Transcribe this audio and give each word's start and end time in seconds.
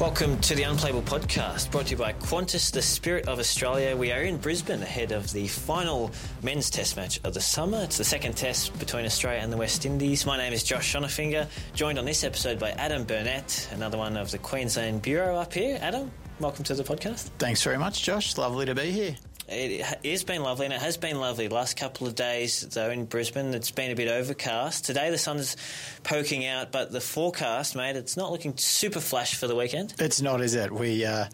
Welcome 0.00 0.40
to 0.40 0.54
the 0.54 0.62
Unplayable 0.62 1.02
Podcast, 1.02 1.70
brought 1.70 1.84
to 1.84 1.90
you 1.90 1.98
by 1.98 2.14
Qantas, 2.14 2.72
the 2.72 2.80
spirit 2.80 3.28
of 3.28 3.38
Australia. 3.38 3.94
We 3.94 4.10
are 4.12 4.22
in 4.22 4.38
Brisbane 4.38 4.82
ahead 4.82 5.12
of 5.12 5.30
the 5.30 5.46
final 5.46 6.10
men's 6.42 6.70
test 6.70 6.96
match 6.96 7.20
of 7.22 7.34
the 7.34 7.40
summer. 7.42 7.82
It's 7.82 7.98
the 7.98 8.04
second 8.04 8.34
test 8.34 8.78
between 8.78 9.04
Australia 9.04 9.40
and 9.40 9.52
the 9.52 9.58
West 9.58 9.84
Indies. 9.84 10.24
My 10.24 10.38
name 10.38 10.54
is 10.54 10.62
Josh 10.62 10.94
Schonafinger, 10.94 11.46
joined 11.74 11.98
on 11.98 12.06
this 12.06 12.24
episode 12.24 12.58
by 12.58 12.70
Adam 12.70 13.04
Burnett, 13.04 13.68
another 13.72 13.98
one 13.98 14.16
of 14.16 14.30
the 14.30 14.38
Queensland 14.38 15.02
Bureau 15.02 15.36
up 15.36 15.52
here. 15.52 15.78
Adam, 15.82 16.10
welcome 16.38 16.64
to 16.64 16.74
the 16.74 16.82
podcast. 16.82 17.28
Thanks 17.38 17.62
very 17.62 17.76
much, 17.76 18.02
Josh. 18.02 18.38
Lovely 18.38 18.64
to 18.64 18.74
be 18.74 18.90
here. 18.92 19.16
It 19.50 19.82
has 20.04 20.22
been 20.22 20.42
lovely, 20.44 20.66
and 20.66 20.72
it 20.72 20.80
has 20.80 20.96
been 20.96 21.18
lovely 21.18 21.48
the 21.48 21.54
last 21.54 21.76
couple 21.76 22.06
of 22.06 22.14
days, 22.14 22.60
though, 22.60 22.90
in 22.90 23.04
Brisbane. 23.04 23.52
It's 23.52 23.72
been 23.72 23.90
a 23.90 23.96
bit 23.96 24.08
overcast. 24.08 24.84
Today 24.84 25.10
the 25.10 25.18
sun's 25.18 25.56
poking 26.04 26.46
out, 26.46 26.70
but 26.70 26.92
the 26.92 27.00
forecast, 27.00 27.74
mate, 27.74 27.96
it's 27.96 28.16
not 28.16 28.30
looking 28.30 28.56
super 28.56 29.00
flash 29.00 29.34
for 29.34 29.48
the 29.48 29.56
weekend. 29.56 29.94
It's 29.98 30.22
not, 30.22 30.40
is 30.40 30.54
it? 30.54 30.70
We. 30.70 31.04
Uh 31.04 31.26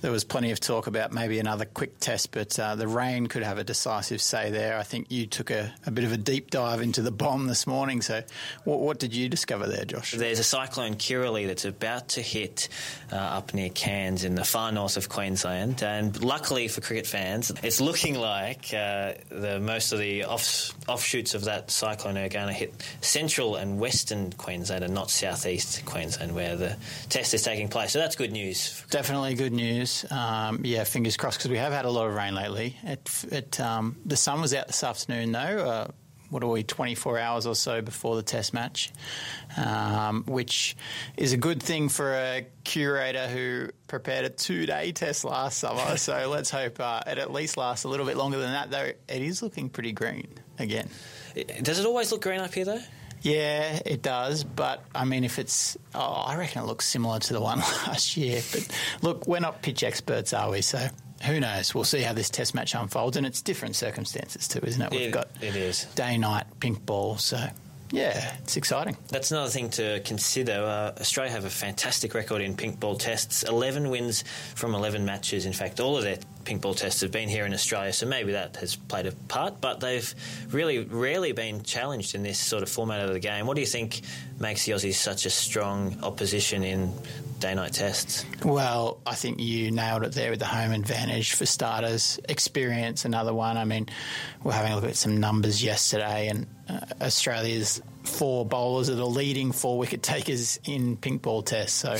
there 0.00 0.12
was 0.12 0.22
plenty 0.22 0.52
of 0.52 0.60
talk 0.60 0.86
about 0.86 1.12
maybe 1.12 1.38
another 1.38 1.64
quick 1.64 1.98
test, 1.98 2.30
but 2.30 2.58
uh, 2.58 2.76
the 2.76 2.86
rain 2.86 3.26
could 3.26 3.42
have 3.42 3.58
a 3.58 3.64
decisive 3.64 4.22
say 4.22 4.50
there. 4.50 4.78
I 4.78 4.84
think 4.84 5.10
you 5.10 5.26
took 5.26 5.50
a, 5.50 5.74
a 5.86 5.90
bit 5.90 6.04
of 6.04 6.12
a 6.12 6.16
deep 6.16 6.50
dive 6.50 6.80
into 6.80 7.02
the 7.02 7.10
BOM 7.10 7.46
this 7.48 7.66
morning. 7.66 8.00
So, 8.00 8.22
what, 8.64 8.78
what, 8.80 8.98
did 8.98 9.14
you 9.14 9.28
discover 9.28 9.66
there, 9.66 9.84
Josh? 9.84 10.12
There's 10.12 10.38
a 10.38 10.44
cyclone 10.44 10.94
Kirrily 10.94 11.46
that's 11.46 11.64
about 11.64 12.10
to 12.10 12.22
hit 12.22 12.68
uh, 13.12 13.16
up 13.16 13.54
near 13.54 13.70
Cairns 13.70 14.22
in 14.22 14.36
the 14.36 14.44
far 14.44 14.70
north 14.70 14.96
of 14.96 15.08
Queensland, 15.08 15.82
and 15.82 16.22
luckily 16.22 16.68
for 16.68 16.80
cricket 16.80 17.06
fans, 17.06 17.50
it's 17.62 17.80
looking 17.80 18.14
like 18.14 18.72
uh, 18.72 19.14
the 19.30 19.58
most 19.60 19.92
of 19.92 19.98
the 19.98 20.24
off, 20.24 20.72
offshoots 20.86 21.34
of 21.34 21.44
that 21.44 21.70
cyclone 21.70 22.16
are 22.16 22.28
going 22.28 22.46
to 22.46 22.52
hit 22.52 22.72
central 23.00 23.56
and 23.56 23.80
western 23.80 24.32
Queensland, 24.32 24.84
and 24.84 24.94
not 24.94 25.10
southeast 25.10 25.84
Queensland, 25.84 26.34
where 26.34 26.54
the 26.54 26.76
test 27.08 27.34
is 27.34 27.42
taking 27.42 27.68
place. 27.68 27.92
So 27.92 27.98
that's 27.98 28.14
good 28.14 28.32
news. 28.32 28.84
Definitely 28.90 29.34
good 29.34 29.52
news. 29.52 29.87
Um, 30.10 30.60
yeah, 30.64 30.84
fingers 30.84 31.16
crossed 31.16 31.38
because 31.38 31.50
we 31.50 31.58
have 31.58 31.72
had 31.72 31.84
a 31.84 31.90
lot 31.90 32.06
of 32.06 32.14
rain 32.14 32.34
lately. 32.34 32.76
It, 32.82 33.24
it, 33.30 33.60
um, 33.60 33.96
the 34.04 34.16
sun 34.16 34.40
was 34.40 34.54
out 34.54 34.66
this 34.66 34.82
afternoon 34.82 35.32
though. 35.32 35.38
Uh, 35.40 35.88
what 36.30 36.42
are 36.42 36.48
we, 36.48 36.62
24 36.62 37.18
hours 37.18 37.46
or 37.46 37.54
so 37.54 37.80
before 37.80 38.16
the 38.16 38.22
test 38.22 38.52
match, 38.52 38.92
um, 39.56 40.24
which 40.26 40.76
is 41.16 41.32
a 41.32 41.36
good 41.36 41.62
thing 41.62 41.88
for 41.88 42.12
a 42.12 42.46
curator 42.64 43.26
who 43.28 43.68
prepared 43.86 44.26
a 44.26 44.28
two 44.28 44.66
day 44.66 44.92
test 44.92 45.24
last 45.24 45.58
summer. 45.58 45.96
so 45.96 46.28
let's 46.30 46.50
hope 46.50 46.80
uh, 46.80 47.00
it 47.06 47.18
at 47.18 47.32
least 47.32 47.56
lasts 47.56 47.84
a 47.84 47.88
little 47.88 48.06
bit 48.06 48.16
longer 48.16 48.38
than 48.38 48.52
that, 48.52 48.70
though 48.70 48.84
it 48.84 49.22
is 49.22 49.42
looking 49.42 49.70
pretty 49.70 49.92
green 49.92 50.28
again. 50.58 50.88
Does 51.62 51.78
it 51.78 51.86
always 51.86 52.12
look 52.12 52.22
green 52.22 52.40
up 52.40 52.52
here, 52.52 52.64
though? 52.64 52.82
Yeah, 53.22 53.80
it 53.84 54.02
does. 54.02 54.44
But 54.44 54.82
I 54.94 55.04
mean, 55.04 55.24
if 55.24 55.38
it's, 55.38 55.76
oh, 55.94 56.00
I 56.00 56.36
reckon 56.36 56.62
it 56.62 56.66
looks 56.66 56.86
similar 56.86 57.18
to 57.18 57.32
the 57.32 57.40
one 57.40 57.58
last 57.86 58.16
year. 58.16 58.42
But 58.52 58.68
look, 59.02 59.26
we're 59.26 59.40
not 59.40 59.62
pitch 59.62 59.82
experts, 59.82 60.32
are 60.32 60.50
we? 60.50 60.62
So 60.62 60.88
who 61.24 61.40
knows? 61.40 61.74
We'll 61.74 61.84
see 61.84 62.02
how 62.02 62.12
this 62.12 62.30
test 62.30 62.54
match 62.54 62.74
unfolds, 62.74 63.16
and 63.16 63.26
it's 63.26 63.42
different 63.42 63.76
circumstances 63.76 64.46
too, 64.48 64.60
isn't 64.62 64.80
it? 64.80 64.90
We've 64.90 65.00
it, 65.08 65.12
got 65.12 65.28
it 65.40 65.56
is 65.56 65.84
day 65.94 66.16
night 66.16 66.46
pink 66.60 66.84
ball, 66.84 67.16
so 67.16 67.38
yeah, 67.90 68.34
it's 68.42 68.56
exciting. 68.56 68.96
That's 69.08 69.30
another 69.30 69.48
thing 69.48 69.70
to 69.70 70.00
consider. 70.00 70.52
Uh, 70.52 71.00
Australia 71.00 71.32
have 71.32 71.44
a 71.44 71.50
fantastic 71.50 72.14
record 72.14 72.42
in 72.42 72.54
pink 72.54 72.78
ball 72.78 72.96
tests 72.96 73.42
11 73.44 73.88
wins 73.88 74.24
from 74.54 74.74
11 74.74 75.04
matches. 75.04 75.46
In 75.46 75.52
fact, 75.52 75.80
all 75.80 75.96
of 75.96 76.02
their 76.02 76.18
pink 76.44 76.60
ball 76.60 76.74
tests 76.74 77.00
have 77.00 77.10
been 77.10 77.28
here 77.28 77.46
in 77.46 77.54
Australia, 77.54 77.92
so 77.92 78.06
maybe 78.06 78.32
that 78.32 78.56
has 78.56 78.76
played 78.76 79.06
a 79.06 79.12
part, 79.12 79.60
but 79.60 79.80
they've 79.80 80.14
really 80.50 80.80
rarely 80.80 81.32
been 81.32 81.62
challenged 81.62 82.14
in 82.14 82.22
this 82.22 82.38
sort 82.38 82.62
of 82.62 82.68
format 82.68 83.00
of 83.00 83.12
the 83.12 83.20
game. 83.20 83.46
What 83.46 83.54
do 83.54 83.60
you 83.60 83.66
think 83.66 84.02
makes 84.38 84.66
the 84.66 84.72
Aussies 84.72 84.94
such 84.94 85.24
a 85.24 85.30
strong 85.30 85.98
opposition 86.02 86.64
in 86.64 86.92
day 87.38 87.54
night 87.54 87.72
tests? 87.72 88.24
Well, 88.44 88.98
I 89.06 89.14
think 89.14 89.40
you 89.40 89.70
nailed 89.70 90.02
it 90.02 90.12
there 90.12 90.30
with 90.30 90.38
the 90.38 90.46
home 90.46 90.72
advantage 90.72 91.34
for 91.34 91.46
starters. 91.46 92.18
Experience, 92.28 93.04
another 93.04 93.34
one. 93.34 93.56
I 93.56 93.64
mean, 93.64 93.88
we're 94.42 94.52
having 94.52 94.72
a 94.72 94.76
look 94.76 94.84
at 94.84 94.96
some 94.96 95.18
numbers 95.18 95.62
yesterday, 95.62 96.28
and 96.28 96.46
uh, 96.68 96.80
Australia's 97.00 97.80
four 98.04 98.44
bowlers 98.44 98.90
are 98.90 98.94
the 98.94 99.06
leading 99.06 99.52
four 99.52 99.78
wicket 99.78 100.02
takers 100.02 100.58
in 100.64 100.96
pink 100.96 101.22
ball 101.22 101.42
tests. 101.42 101.78
So 101.78 101.96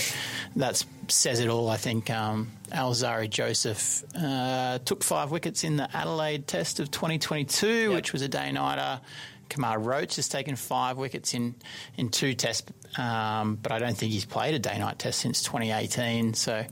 that 0.56 0.84
says 1.08 1.40
it 1.40 1.48
all. 1.48 1.68
I 1.68 1.76
think 1.76 2.10
um, 2.10 2.50
Alzarri 2.70 3.28
Joseph 3.28 4.04
uh, 4.14 4.78
took 4.84 5.04
five 5.04 5.30
wickets 5.30 5.64
in 5.64 5.76
the 5.76 5.96
Adelaide 5.96 6.46
Test 6.46 6.80
of 6.80 6.90
2022, 6.90 7.66
yep. 7.68 7.90
which 7.92 8.12
was 8.12 8.22
a 8.22 8.28
day 8.28 8.50
nighter. 8.52 9.00
Kemar 9.48 9.84
Roach 9.84 10.16
has 10.16 10.28
taken 10.28 10.56
five 10.56 10.96
wickets 10.96 11.34
in, 11.34 11.54
in 11.96 12.08
two 12.10 12.34
tests 12.34 12.70
um, 12.96 13.56
but 13.56 13.72
I 13.72 13.78
don't 13.78 13.96
think 13.96 14.12
he's 14.12 14.24
played 14.24 14.54
a 14.54 14.58
day 14.58 14.78
night 14.78 14.98
test 14.98 15.20
since 15.20 15.42
2018. 15.42 16.34
So, 16.34 16.64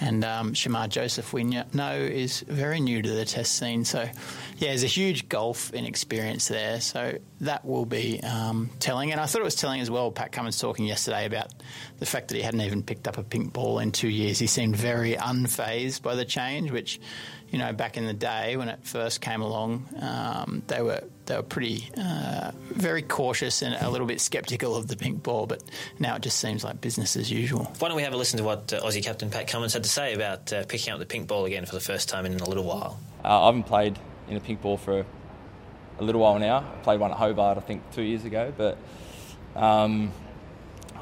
and 0.00 0.24
um, 0.24 0.52
Shamar 0.52 0.88
Joseph, 0.88 1.32
we 1.32 1.44
know, 1.44 1.94
is 1.94 2.40
very 2.40 2.80
new 2.80 3.00
to 3.00 3.08
the 3.08 3.24
test 3.24 3.54
scene. 3.56 3.84
So, 3.84 4.00
yeah, 4.56 4.68
there's 4.68 4.82
a 4.82 4.88
huge 4.88 5.28
golf 5.28 5.72
inexperience 5.72 6.48
there. 6.48 6.80
So 6.80 7.18
that 7.42 7.64
will 7.64 7.86
be 7.86 8.20
um, 8.22 8.70
telling. 8.80 9.12
And 9.12 9.20
I 9.20 9.26
thought 9.26 9.40
it 9.40 9.44
was 9.44 9.54
telling 9.54 9.80
as 9.80 9.90
well. 9.90 10.10
Pat 10.10 10.32
Cummins 10.32 10.58
talking 10.58 10.86
yesterday 10.86 11.24
about 11.26 11.52
the 11.98 12.06
fact 12.06 12.28
that 12.28 12.36
he 12.36 12.42
hadn't 12.42 12.62
even 12.62 12.82
picked 12.82 13.06
up 13.06 13.16
a 13.16 13.22
pink 13.22 13.52
ball 13.52 13.78
in 13.78 13.92
two 13.92 14.08
years. 14.08 14.38
He 14.38 14.46
seemed 14.46 14.76
very 14.76 15.14
unfazed 15.14 16.02
by 16.02 16.14
the 16.14 16.24
change, 16.24 16.70
which 16.70 17.00
you 17.50 17.58
know, 17.58 17.72
back 17.72 17.96
in 17.96 18.06
the 18.06 18.14
day 18.14 18.56
when 18.56 18.68
it 18.68 18.78
first 18.84 19.20
came 19.20 19.42
along, 19.42 19.88
um, 20.00 20.62
they 20.68 20.82
were 20.82 21.02
they 21.30 21.36
were 21.36 21.42
pretty 21.42 21.88
uh, 21.96 22.50
very 22.64 23.02
cautious 23.02 23.62
and 23.62 23.74
a 23.80 23.88
little 23.88 24.06
bit 24.06 24.20
sceptical 24.20 24.74
of 24.74 24.88
the 24.88 24.96
pink 24.96 25.22
ball. 25.22 25.46
But 25.46 25.62
now 25.98 26.16
it 26.16 26.22
just 26.22 26.38
seems 26.38 26.64
like 26.64 26.80
business 26.80 27.16
as 27.16 27.30
usual. 27.30 27.72
Why 27.78 27.88
don't 27.88 27.96
we 27.96 28.02
have 28.02 28.12
a 28.12 28.16
listen 28.16 28.38
to 28.38 28.44
what 28.44 28.72
uh, 28.72 28.80
Aussie 28.80 29.02
captain 29.02 29.30
Pat 29.30 29.46
Cummins 29.46 29.72
had 29.72 29.84
to 29.84 29.88
say 29.88 30.12
about 30.14 30.52
uh, 30.52 30.64
picking 30.64 30.92
up 30.92 30.98
the 30.98 31.06
pink 31.06 31.28
ball 31.28 31.44
again 31.44 31.64
for 31.66 31.74
the 31.74 31.80
first 31.80 32.08
time 32.08 32.26
in 32.26 32.38
a 32.40 32.48
little 32.48 32.64
while? 32.64 32.98
Uh, 33.24 33.42
I 33.42 33.46
haven't 33.46 33.64
played 33.64 33.98
in 34.28 34.36
a 34.36 34.40
pink 34.40 34.60
ball 34.60 34.76
for 34.76 35.06
a 35.98 36.04
little 36.04 36.20
while 36.20 36.38
now. 36.38 36.58
I 36.58 36.82
played 36.82 37.00
one 37.00 37.12
at 37.12 37.16
Hobart, 37.16 37.58
I 37.58 37.60
think, 37.60 37.82
two 37.92 38.02
years 38.02 38.24
ago, 38.24 38.52
but. 38.56 38.76
Um, 39.56 40.12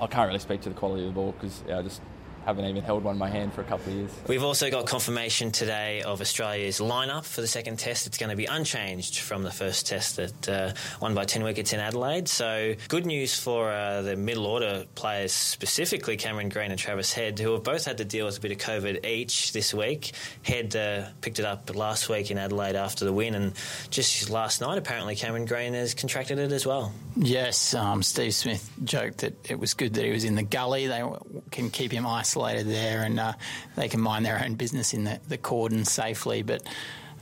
I 0.00 0.06
can't 0.06 0.28
really 0.28 0.38
speak 0.38 0.60
to 0.62 0.68
the 0.68 0.74
quality 0.74 1.02
of 1.02 1.08
the 1.08 1.14
ball 1.14 1.32
because 1.32 1.62
yeah, 1.66 1.80
I 1.80 1.82
just 1.82 2.00
haven't 2.48 2.64
even 2.64 2.82
held 2.82 3.04
one 3.04 3.16
in 3.16 3.18
my 3.18 3.28
hand 3.28 3.52
for 3.52 3.60
a 3.60 3.64
couple 3.64 3.92
of 3.92 3.98
years. 3.98 4.10
We've 4.26 4.42
also 4.42 4.70
got 4.70 4.86
confirmation 4.86 5.52
today 5.52 6.00
of 6.00 6.22
Australia's 6.22 6.78
lineup 6.78 7.26
for 7.26 7.42
the 7.42 7.46
second 7.46 7.78
test. 7.78 8.06
It's 8.06 8.16
going 8.16 8.30
to 8.30 8.36
be 8.36 8.46
unchanged 8.46 9.18
from 9.18 9.42
the 9.42 9.50
first 9.50 9.86
test 9.86 10.16
that 10.16 10.48
uh, 10.48 10.72
won 10.98 11.14
by 11.14 11.26
10 11.26 11.42
wickets 11.42 11.74
in 11.74 11.80
Adelaide. 11.80 12.26
So 12.26 12.74
good 12.88 13.04
news 13.04 13.38
for 13.38 13.70
uh, 13.70 14.00
the 14.00 14.16
middle 14.16 14.46
order 14.46 14.86
players, 14.94 15.30
specifically 15.30 16.16
Cameron 16.16 16.48
Green 16.48 16.70
and 16.70 16.80
Travis 16.80 17.12
Head, 17.12 17.38
who 17.38 17.52
have 17.52 17.64
both 17.64 17.84
had 17.84 17.98
to 17.98 18.04
deal 18.06 18.24
with 18.24 18.38
a 18.38 18.40
bit 18.40 18.52
of 18.52 18.56
COVID 18.56 19.04
each 19.04 19.52
this 19.52 19.74
week. 19.74 20.12
Head 20.42 20.74
uh, 20.74 21.10
picked 21.20 21.40
it 21.40 21.44
up 21.44 21.76
last 21.76 22.08
week 22.08 22.30
in 22.30 22.38
Adelaide 22.38 22.76
after 22.76 23.04
the 23.04 23.12
win, 23.12 23.34
and 23.34 23.52
just 23.90 24.30
last 24.30 24.62
night, 24.62 24.78
apparently, 24.78 25.16
Cameron 25.16 25.44
Green 25.44 25.74
has 25.74 25.92
contracted 25.92 26.38
it 26.38 26.52
as 26.52 26.64
well. 26.64 26.94
Yes, 27.14 27.74
um, 27.74 28.02
Steve 28.02 28.32
Smith 28.32 28.70
joked 28.84 29.18
that 29.18 29.50
it 29.50 29.58
was 29.58 29.74
good 29.74 29.92
that 29.94 30.04
he 30.06 30.12
was 30.12 30.24
in 30.24 30.34
the 30.34 30.42
gully. 30.42 30.86
They 30.86 31.04
can 31.50 31.68
keep 31.68 31.92
him 31.92 32.06
isolated 32.06 32.37
isolated 32.38 32.68
there 32.68 33.02
and 33.02 33.18
uh, 33.18 33.32
they 33.76 33.88
can 33.88 34.00
mind 34.00 34.24
their 34.24 34.40
own 34.42 34.54
business 34.54 34.94
in 34.94 35.04
the, 35.04 35.20
the 35.28 35.38
cordon 35.38 35.84
safely. 35.84 36.42
But 36.42 36.62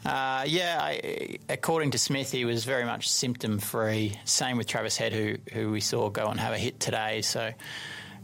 uh, 0.04 0.44
yeah, 0.46 0.78
I, 0.80 1.38
according 1.48 1.92
to 1.92 1.98
Smith, 1.98 2.30
he 2.30 2.44
was 2.44 2.64
very 2.64 2.84
much 2.84 3.08
symptom 3.08 3.58
free. 3.58 4.18
Same 4.24 4.56
with 4.56 4.66
Travis 4.66 4.96
Head, 4.96 5.12
who 5.12 5.36
who 5.52 5.70
we 5.70 5.80
saw 5.80 6.10
go 6.10 6.26
and 6.26 6.38
have 6.38 6.52
a 6.52 6.58
hit 6.58 6.78
today. 6.78 7.22
So 7.22 7.52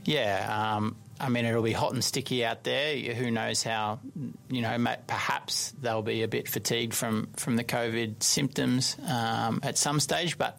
yeah, 0.04 0.74
um, 0.76 0.96
I 1.18 1.28
mean 1.28 1.44
it'll 1.44 1.62
be 1.62 1.72
hot 1.72 1.92
and 1.92 2.04
sticky 2.04 2.44
out 2.44 2.62
there. 2.62 2.96
Who 3.14 3.30
knows 3.30 3.62
how? 3.62 4.00
You 4.48 4.62
know, 4.62 4.96
perhaps 5.06 5.72
they'll 5.80 6.02
be 6.02 6.22
a 6.22 6.28
bit 6.28 6.48
fatigued 6.48 6.94
from 6.94 7.28
from 7.36 7.56
the 7.56 7.64
COVID 7.64 8.22
symptoms 8.22 8.96
um, 9.08 9.60
at 9.62 9.76
some 9.76 9.98
stage, 9.98 10.38
but 10.38 10.58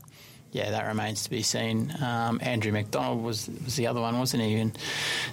yeah, 0.53 0.69
that 0.69 0.85
remains 0.85 1.23
to 1.23 1.31
be 1.31 1.41
seen. 1.41 1.93
Um, 1.99 2.39
Andrew 2.41 2.71
McDonald 2.71 3.23
was 3.23 3.49
was 3.65 3.75
the 3.75 3.87
other 3.87 3.99
one, 3.99 4.19
wasn't 4.19 4.43
he? 4.43 4.53
And 4.55 4.77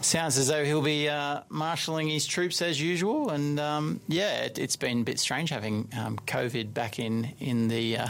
sounds 0.01 0.39
as 0.39 0.49
though 0.49 0.65
he'll 0.65 0.83
be 0.83 1.09
uh, 1.09 1.43
marshalling 1.51 2.09
his 2.09 2.27
troops 2.27 2.63
as 2.63 2.81
usual. 2.81 3.29
And 3.29 3.61
um, 3.61 4.01
yeah, 4.09 4.45
it, 4.45 4.57
has 4.57 4.77
been 4.77 5.03
a 5.03 5.05
bit 5.05 5.21
strange 5.21 5.51
having 5.51 5.91
um, 5.97 6.17
COVID 6.27 6.75
back 6.75 6.99
in 6.99 7.35
in 7.39 7.69
the. 7.69 7.99
Uh, 7.99 8.09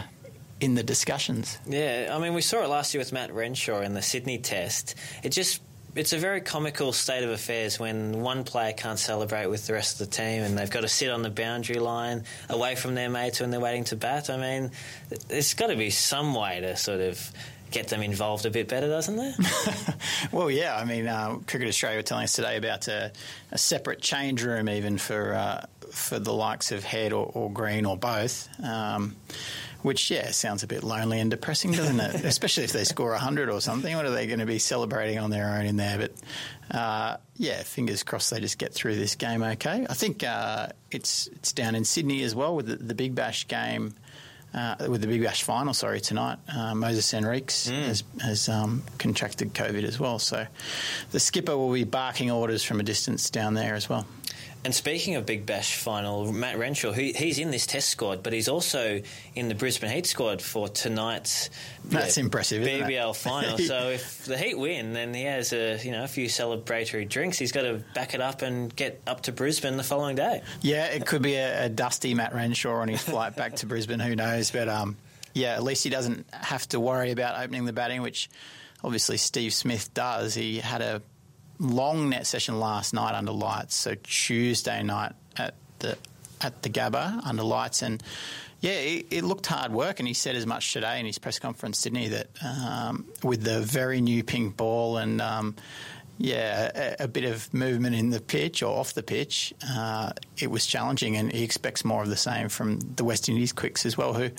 in 0.61 0.75
the 0.75 0.83
discussions. 0.83 1.59
Yeah, 1.67 2.11
I 2.13 2.19
mean, 2.19 2.35
we 2.35 2.43
saw 2.43 2.63
it 2.63 2.69
last 2.69 2.93
year 2.93 3.01
with 3.01 3.15
Matt 3.15 3.33
Renshaw 3.33 3.81
in 3.81 3.95
the 3.95 4.03
Sydney 4.03 4.37
Test. 4.37 4.95
It 5.23 5.31
just 5.31 5.63
it's 5.95 6.13
a 6.13 6.19
very 6.19 6.41
comical 6.41 6.93
state 6.93 7.25
of 7.25 7.31
affairs 7.31 7.79
when 7.79 8.21
one 8.21 8.45
player 8.45 8.73
can't 8.73 8.99
celebrate 8.99 9.47
with 9.47 9.67
the 9.67 9.73
rest 9.73 10.01
of 10.01 10.09
the 10.09 10.17
team 10.17 10.43
and 10.43 10.57
they've 10.57 10.71
got 10.71 10.83
to 10.83 10.89
sit 10.89 11.11
on 11.11 11.23
the 11.23 11.31
boundary 11.31 11.81
line 11.81 12.25
away 12.49 12.75
from 12.75 12.95
their 12.95 13.11
mates 13.11 13.41
when 13.41 13.51
they're 13.51 13.61
waiting 13.61 13.85
to 13.85 13.97
bat. 13.97 14.31
I 14.31 14.37
mean, 14.37 14.71
there's 15.29 15.55
got 15.55 15.69
to 15.69 15.77
be 15.77 15.91
some 15.91 16.35
way 16.35 16.61
to 16.61 16.77
sort 16.77 17.01
of 17.01 17.33
get 17.71 17.89
them 17.89 18.03
involved 18.03 18.47
a 18.47 18.51
bit 18.51 18.69
better, 18.69 18.89
doesn't 18.89 19.17
there? 19.17 19.35
well, 20.33 20.51
yeah. 20.51 20.77
I 20.77 20.85
mean, 20.85 21.07
uh, 21.07 21.39
Cricket 21.47 21.69
Australia 21.69 21.99
were 21.99 22.03
telling 22.03 22.25
us 22.25 22.33
today 22.33 22.57
about 22.57 22.89
a, 22.89 23.13
a 23.51 23.59
separate 23.59 24.01
change 24.01 24.43
room 24.45 24.69
even 24.69 24.99
for 24.99 25.35
uh, 25.35 25.67
for 25.93 26.19
the 26.19 26.33
likes 26.33 26.73
of 26.73 26.85
Head 26.85 27.13
or, 27.13 27.31
or 27.35 27.51
Green 27.51 27.85
or 27.85 27.97
both. 27.97 28.49
Um, 28.63 29.17
which 29.83 30.11
yeah 30.11 30.31
sounds 30.31 30.63
a 30.63 30.67
bit 30.67 30.83
lonely 30.83 31.21
and 31.21 31.31
depressing, 31.31 31.73
doesn't 31.73 32.01
it? 32.01 32.15
Especially 32.25 32.65
if 32.65 32.73
they 32.73 32.85
score 32.85 33.15
hundred 33.15 33.51
or 33.51 33.61
something. 33.61 33.95
What 33.95 34.07
are 34.07 34.11
they 34.11 34.27
going 34.27 34.41
to 34.41 34.47
be 34.47 34.59
celebrating 34.59 35.19
on 35.19 35.31
their 35.31 35.51
own 35.51 35.67
in 35.67 35.77
there? 35.77 35.99
But 35.99 36.77
uh, 36.77 37.17
yeah, 37.37 37.63
fingers 37.63 38.03
crossed 38.03 38.31
they 38.31 38.41
just 38.41 38.59
get 38.59 38.73
through 38.73 38.97
this 38.97 39.17
game 39.17 39.43
okay. 39.43 39.87
I 39.89 39.95
think 39.95 40.25
uh, 40.25 40.69
it's 40.91 41.29
it's 41.29 41.53
down 41.53 41.75
in 41.75 41.85
Sydney 41.85 42.23
as 42.23 42.35
well 42.35 42.55
with 42.55 42.67
the, 42.67 42.77
the 42.77 42.95
Big 42.95 43.15
Bash 43.15 43.49
game. 43.49 43.95
Uh, 44.53 44.75
with 44.89 45.01
the 45.01 45.07
Big 45.07 45.23
Bash 45.23 45.45
final, 45.45 45.73
sorry, 45.73 46.01
tonight, 46.01 46.37
uh, 46.49 46.73
Moises 46.73 47.15
Henriques 47.15 47.71
mm. 47.71 47.85
has, 47.85 48.03
has 48.21 48.49
um, 48.49 48.83
contracted 48.99 49.55
COVID 49.55 49.85
as 49.85 50.01
well. 50.01 50.19
So 50.19 50.45
the 51.13 51.21
skipper 51.21 51.57
will 51.57 51.73
be 51.73 51.85
barking 51.85 52.33
orders 52.33 52.65
from 52.65 52.81
a 52.81 52.83
distance 52.83 53.31
down 53.31 53.55
there 53.55 53.77
as 53.77 53.89
well. 53.89 54.07
And 54.63 54.75
speaking 54.75 55.17
of 55.17 55.25
Big 55.25 55.47
Bash 55.47 55.77
final, 55.77 56.31
Matt 56.31 56.59
Renshaw, 56.59 56.93
he, 56.93 57.13
he's 57.13 57.39
in 57.39 57.51
this 57.51 57.65
test 57.67 57.89
squad, 57.89 58.23
but 58.23 58.35
he's 58.35 58.49
also 58.49 59.01
in 59.35 59.49
the 59.49 59.55
Brisbane 59.55 59.91
Heat 59.91 60.05
squad 60.05 60.43
for 60.43 60.69
tonight's 60.69 61.49
That's 61.87 62.19
yeah, 62.19 62.25
impressive, 62.25 62.67
BBL 62.67 63.17
final. 63.17 63.57
so 63.57 63.89
if 63.91 64.27
the 64.27 64.37
Heat 64.37 64.59
win, 64.59 64.93
then 64.93 65.15
he 65.15 65.23
has 65.25 65.55
a 65.55 65.79
you 65.83 65.93
know 65.93 66.05
a 66.05 66.09
few 66.09 66.27
celebratory 66.27 67.09
drinks. 67.09 67.39
He's 67.39 67.53
got 67.53 67.63
to 67.63 67.83
back 67.95 68.13
it 68.13 68.21
up 68.21 68.43
and 68.43 68.75
get 68.75 69.01
up 69.07 69.23
to 69.23 69.33
Brisbane 69.33 69.79
the 69.79 69.83
following 69.83 70.17
day. 70.17 70.43
Yeah, 70.61 70.87
it 70.87 71.07
could 71.07 71.23
be 71.23 71.37
a, 71.37 71.65
a 71.65 71.69
dusty 71.71 72.13
Matt 72.13 72.35
Renshaw 72.35 72.81
on 72.81 72.89
his 72.89 73.03
flight 73.03 73.37
back 73.37 73.57
to 73.57 73.67
Brisbane. 73.67 74.01
Who 74.01 74.15
knows? 74.15 74.51
But 74.51 74.69
um, 74.69 74.99
yeah, 75.33 75.55
at 75.55 75.63
least 75.63 75.85
he 75.85 75.91
doesn't 75.91 76.27
have 76.35 76.69
to 76.69 76.81
worry 76.81 77.13
about 77.13 77.43
opening 77.43 77.65
the 77.65 77.73
batting, 77.73 78.03
which 78.03 78.29
obviously 78.85 79.17
Steve 79.17 79.55
Smith 79.55 79.95
does. 79.95 80.35
He 80.35 80.59
had 80.59 80.83
a 80.83 81.03
long 81.61 82.09
net 82.09 82.27
session 82.27 82.59
last 82.59 82.93
night 82.93 83.15
under 83.15 83.33
lights. 83.33 83.77
So 83.77 83.95
Tuesday 84.03 84.83
night 84.83 85.13
at 85.37 85.55
the 85.79 85.97
at 86.41 86.63
the 86.63 86.71
Gabba 86.71 87.21
under 87.25 87.43
lights, 87.43 87.83
and 87.83 88.03
yeah, 88.61 88.73
it, 88.73 89.07
it, 89.11 89.25
looked 89.25 89.47
hard 89.47 89.73
work. 89.73 90.01
And 90.01 90.09
he 90.09 90.15
said 90.15 90.35
as 90.37 90.47
much 90.47 90.73
today 90.73 90.99
in 90.99 91.07
his 91.07 91.19
press 91.19 91.39
conference, 91.39 91.79
Sydney, 91.79 92.09
that 92.09 92.29
um, 92.43 93.07
with 93.23 93.43
the 93.43 93.61
very 93.61 94.01
new 94.01 94.25
pink 94.25 94.57
ball 94.57 94.97
and 94.97 95.21
um, 95.21 95.55
yeah, 96.19 96.97
a, 96.99 97.05
a, 97.05 97.09
bit 97.09 97.25
of 97.25 97.53
movement 97.55 97.95
in 97.95 98.11
the 98.11 98.21
pitch 98.21 98.63
or 98.63 98.79
off 98.79 98.95
the 98.95 99.03
pitch, 99.03 99.55
uh, 99.67 100.13
it 100.39 100.51
was 100.51 100.67
challenging, 100.67 101.17
and 101.17 101.33
he 101.33 101.43
expects 101.43 101.85
more 101.85 102.03
of 102.03 102.09
the 102.09 102.17
same 102.17 102.49
from 102.49 102.81
the 102.81 103.05
West 103.05 103.29
Indies 103.29 103.53
quicks 103.53 103.87
as 103.87 103.97
well, 103.97 104.15
who 104.15 104.31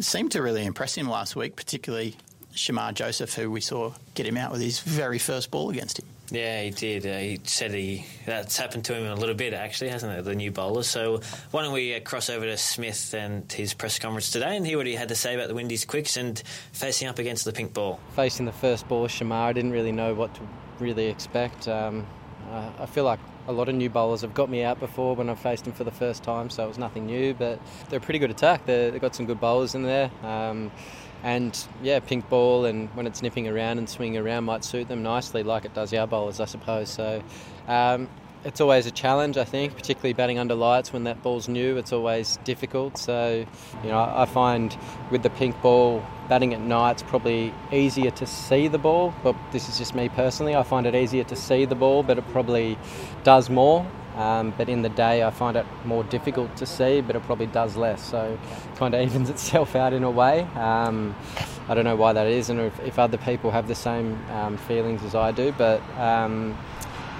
seemed 0.00 0.32
to 0.32 0.42
really 0.42 0.64
impress 0.64 0.96
him 0.96 1.08
last 1.08 1.34
week, 1.34 1.56
particularly 1.56 2.16
Shamar 2.54 2.94
Joseph, 2.94 3.34
who 3.34 3.50
we 3.50 3.60
saw 3.60 3.92
get 4.14 4.26
him 4.26 4.36
out 4.36 4.52
with 4.52 4.60
his 4.60 4.80
very 4.80 5.18
first 5.18 5.50
ball 5.50 5.70
against 5.70 5.98
him. 5.98 6.06
Yeah, 6.30 6.62
he 6.62 6.70
did. 6.70 7.06
Uh, 7.06 7.18
he 7.18 7.40
said 7.44 7.72
he 7.72 8.04
that's 8.26 8.58
happened 8.58 8.84
to 8.86 8.94
him 8.94 9.06
a 9.06 9.14
little 9.14 9.34
bit, 9.34 9.54
actually, 9.54 9.90
hasn't 9.90 10.12
it? 10.12 10.24
The 10.24 10.34
new 10.34 10.50
bowler. 10.50 10.82
So 10.82 11.20
why 11.52 11.62
don't 11.62 11.72
we 11.72 11.94
uh, 11.94 12.00
cross 12.00 12.28
over 12.28 12.44
to 12.44 12.56
Smith 12.58 13.14
and 13.14 13.50
his 13.50 13.72
press 13.72 13.98
conference 13.98 14.30
today 14.30 14.56
and 14.56 14.66
hear 14.66 14.76
what 14.76 14.86
he 14.86 14.94
had 14.94 15.08
to 15.08 15.14
say 15.14 15.34
about 15.34 15.48
the 15.48 15.54
Windies 15.54 15.86
quicks 15.86 16.16
and 16.16 16.42
facing 16.72 17.08
up 17.08 17.18
against 17.18 17.44
the 17.44 17.52
pink 17.52 17.72
ball. 17.72 17.98
Facing 18.14 18.44
the 18.44 18.52
first 18.52 18.86
ball, 18.88 19.08
Shamar, 19.08 19.46
I 19.46 19.52
didn't 19.54 19.72
really 19.72 19.92
know 19.92 20.14
what 20.14 20.34
to 20.34 20.40
really 20.78 21.06
expect. 21.06 21.66
Um, 21.66 22.06
uh, 22.50 22.70
I 22.78 22.86
feel 22.86 23.04
like 23.04 23.20
a 23.46 23.52
lot 23.52 23.70
of 23.70 23.74
new 23.74 23.88
bowlers 23.88 24.20
have 24.20 24.34
got 24.34 24.50
me 24.50 24.62
out 24.62 24.78
before 24.78 25.16
when 25.16 25.30
I've 25.30 25.38
faced 25.38 25.64
them 25.64 25.72
for 25.72 25.84
the 25.84 25.90
first 25.90 26.22
time, 26.22 26.50
so 26.50 26.64
it 26.64 26.68
was 26.68 26.78
nothing 26.78 27.06
new. 27.06 27.32
But 27.32 27.58
they're 27.88 27.98
a 27.98 28.02
pretty 28.02 28.18
good 28.18 28.30
attack. 28.30 28.66
they 28.66 28.90
have 28.90 29.00
got 29.00 29.14
some 29.14 29.24
good 29.24 29.40
bowlers 29.40 29.74
in 29.74 29.82
there. 29.82 30.10
Um, 30.22 30.70
and 31.22 31.66
yeah, 31.82 32.00
pink 32.00 32.28
ball 32.28 32.64
and 32.64 32.88
when 32.94 33.06
it's 33.06 33.22
nipping 33.22 33.48
around 33.48 33.78
and 33.78 33.88
swinging 33.88 34.18
around 34.18 34.44
might 34.44 34.64
suit 34.64 34.88
them 34.88 35.02
nicely, 35.02 35.42
like 35.42 35.64
it 35.64 35.74
does 35.74 35.92
our 35.92 36.06
bowlers, 36.06 36.40
I 36.40 36.44
suppose. 36.44 36.88
So 36.88 37.22
um, 37.66 38.08
it's 38.44 38.60
always 38.60 38.86
a 38.86 38.90
challenge, 38.90 39.36
I 39.36 39.44
think, 39.44 39.74
particularly 39.74 40.12
batting 40.12 40.38
under 40.38 40.54
lights 40.54 40.92
when 40.92 41.04
that 41.04 41.22
ball's 41.22 41.48
new. 41.48 41.76
It's 41.76 41.92
always 41.92 42.38
difficult. 42.44 42.96
So 42.96 43.44
you 43.82 43.88
know, 43.88 43.98
I 43.98 44.26
find 44.26 44.76
with 45.10 45.22
the 45.22 45.30
pink 45.30 45.60
ball, 45.60 46.04
batting 46.28 46.54
at 46.54 46.60
night's 46.60 47.02
probably 47.02 47.52
easier 47.72 48.10
to 48.12 48.26
see 48.26 48.68
the 48.68 48.78
ball. 48.78 49.12
But 49.22 49.34
this 49.50 49.68
is 49.68 49.78
just 49.78 49.94
me 49.94 50.08
personally. 50.08 50.54
I 50.54 50.62
find 50.62 50.86
it 50.86 50.94
easier 50.94 51.24
to 51.24 51.36
see 51.36 51.64
the 51.64 51.74
ball, 51.74 52.02
but 52.02 52.18
it 52.18 52.28
probably 52.28 52.78
does 53.24 53.50
more. 53.50 53.86
Um, 54.18 54.52
but 54.58 54.68
in 54.68 54.82
the 54.82 54.88
day, 54.88 55.22
I 55.22 55.30
find 55.30 55.56
it 55.56 55.64
more 55.84 56.02
difficult 56.02 56.56
to 56.56 56.66
see, 56.66 57.00
but 57.00 57.14
it 57.14 57.22
probably 57.22 57.46
does 57.46 57.76
less. 57.76 58.02
So 58.02 58.36
it 58.36 58.76
kind 58.76 58.92
of 58.94 59.00
evens 59.06 59.30
itself 59.30 59.76
out 59.76 59.92
in 59.92 60.02
a 60.02 60.10
way. 60.10 60.40
Um, 60.56 61.14
I 61.68 61.74
don't 61.74 61.84
know 61.84 61.96
why 61.96 62.12
that 62.14 62.26
is, 62.26 62.50
and 62.50 62.58
if, 62.60 62.80
if 62.80 62.98
other 62.98 63.18
people 63.18 63.52
have 63.52 63.68
the 63.68 63.74
same 63.74 64.18
um, 64.30 64.56
feelings 64.56 65.04
as 65.04 65.14
I 65.14 65.30
do, 65.30 65.52
but 65.56 65.80
um, 65.98 66.58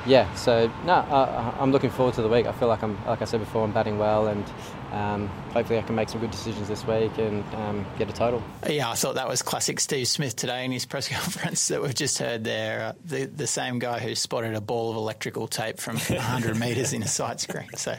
yeah. 0.06 0.32
So 0.34 0.70
no, 0.84 0.94
I, 0.94 1.54
I'm 1.58 1.72
looking 1.72 1.90
forward 1.90 2.14
to 2.14 2.22
the 2.22 2.28
week. 2.28 2.46
I 2.46 2.52
feel 2.52 2.68
like 2.68 2.82
I'm, 2.82 3.02
like 3.06 3.22
I 3.22 3.24
said 3.24 3.40
before, 3.40 3.64
I'm 3.64 3.72
batting 3.72 3.98
well, 3.98 4.28
and 4.28 4.44
um, 4.92 5.28
hopefully 5.52 5.78
I 5.78 5.82
can 5.82 5.94
make 5.94 6.08
some 6.08 6.20
good 6.20 6.30
decisions 6.30 6.68
this 6.68 6.86
week 6.86 7.18
and 7.18 7.44
um, 7.54 7.86
get 7.98 8.08
a 8.08 8.12
total. 8.12 8.42
Yeah, 8.66 8.90
I 8.90 8.94
thought 8.94 9.16
that 9.16 9.28
was 9.28 9.42
classic 9.42 9.80
Steve 9.80 10.08
Smith 10.08 10.34
today 10.36 10.64
in 10.64 10.72
his 10.72 10.84
press 10.86 11.08
conference 11.08 11.68
that 11.68 11.82
we've 11.82 11.94
just 11.94 12.18
heard 12.18 12.44
there. 12.44 12.80
Uh, 12.80 12.92
the, 13.04 13.24
the 13.26 13.46
same 13.46 13.78
guy 13.78 13.98
who 13.98 14.14
spotted 14.14 14.54
a 14.54 14.60
ball 14.60 14.90
of 14.90 14.96
electrical 14.96 15.46
tape 15.46 15.78
from 15.78 15.96
100 15.98 16.58
metres 16.58 16.92
in 16.92 17.02
a 17.02 17.08
sight 17.08 17.40
screen. 17.40 17.68
So 17.76 17.96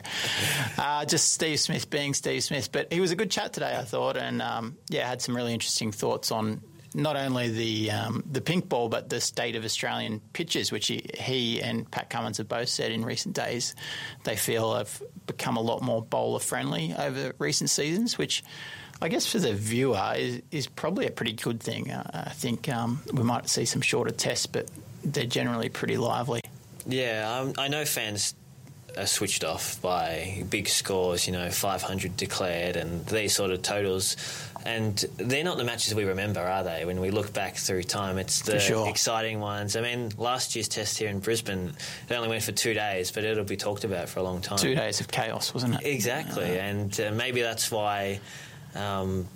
uh, 0.77 1.05
just 1.05 1.31
Steve 1.31 1.59
Smith 1.59 1.89
being 1.89 2.13
Steve 2.13 2.43
Smith. 2.43 2.71
But 2.71 2.91
he 2.91 2.99
was 2.99 3.11
a 3.11 3.15
good 3.15 3.31
chat 3.31 3.53
today, 3.53 3.75
I 3.77 3.83
thought, 3.83 4.17
and 4.17 4.41
um, 4.41 4.77
yeah, 4.89 5.07
had 5.07 5.21
some 5.21 5.35
really 5.35 5.53
interesting 5.53 5.91
thoughts 5.91 6.31
on 6.31 6.61
not 6.93 7.15
only 7.15 7.49
the 7.49 7.91
um, 7.91 8.23
the 8.29 8.41
pink 8.41 8.69
ball, 8.69 8.89
but 8.89 9.09
the 9.09 9.21
state 9.21 9.55
of 9.55 9.63
Australian 9.63 10.21
pitches, 10.33 10.71
which 10.71 10.87
he, 10.87 11.05
he, 11.17 11.61
and 11.61 11.89
Pat 11.89 12.09
Cummins 12.09 12.37
have 12.37 12.47
both 12.47 12.69
said 12.69 12.91
in 12.91 13.05
recent 13.05 13.35
days 13.35 13.75
they 14.23 14.35
feel 14.35 14.75
have 14.75 15.01
become 15.27 15.57
a 15.57 15.61
lot 15.61 15.81
more 15.81 16.01
bowler 16.01 16.39
friendly 16.39 16.93
over 16.97 17.33
recent 17.37 17.69
seasons, 17.69 18.17
which 18.17 18.43
I 19.01 19.07
guess 19.07 19.25
for 19.25 19.39
the 19.39 19.53
viewer 19.53 20.13
is, 20.15 20.41
is 20.51 20.67
probably 20.67 21.07
a 21.07 21.11
pretty 21.11 21.33
good 21.33 21.61
thing. 21.61 21.91
Uh, 21.91 22.25
I 22.27 22.31
think 22.31 22.67
um, 22.69 23.01
we 23.13 23.23
might 23.23 23.49
see 23.49 23.65
some 23.65 23.81
shorter 23.81 24.11
tests, 24.11 24.45
but 24.45 24.69
they're 25.03 25.25
generally 25.25 25.69
pretty 25.69 25.97
lively. 25.97 26.41
Yeah, 26.85 27.39
um, 27.39 27.53
I 27.57 27.67
know 27.67 27.85
fans 27.85 28.33
are 28.99 29.07
switched 29.07 29.43
off 29.43 29.81
by 29.81 30.43
big 30.49 30.67
scores, 30.67 31.27
you 31.27 31.33
know, 31.33 31.49
500 31.49 32.17
declared 32.17 32.75
and 32.75 33.05
these 33.07 33.33
sort 33.33 33.51
of 33.51 33.61
totals. 33.61 34.15
And 34.65 34.97
they're 35.15 35.43
not 35.43 35.57
the 35.57 35.63
matches 35.63 35.95
we 35.95 36.03
remember, 36.03 36.41
are 36.41 36.63
they? 36.63 36.83
When 36.85 36.99
we 36.99 37.11
look 37.11 37.31
back 37.33 37.55
through 37.55 37.83
time, 37.83 38.17
it's 38.17 38.41
the 38.41 38.59
sure. 38.59 38.89
exciting 38.89 39.39
ones. 39.39 39.75
I 39.75 39.81
mean, 39.81 40.11
last 40.17 40.55
year's 40.55 40.67
test 40.67 40.97
here 40.97 41.09
in 41.09 41.19
Brisbane, 41.19 41.73
it 42.09 42.13
only 42.13 42.27
went 42.27 42.43
for 42.43 42.51
two 42.51 42.73
days, 42.73 43.11
but 43.11 43.23
it'll 43.23 43.45
be 43.45 43.57
talked 43.57 43.85
about 43.85 44.09
for 44.09 44.19
a 44.19 44.23
long 44.23 44.41
time. 44.41 44.57
Two 44.57 44.75
days 44.75 44.99
of 44.99 45.07
chaos, 45.07 45.53
wasn't 45.53 45.75
it? 45.75 45.85
Exactly. 45.85 46.59
And 46.59 46.99
uh, 46.99 47.11
maybe 47.11 47.41
that's 47.41 47.71
why. 47.71 48.19
Um, 48.75 49.27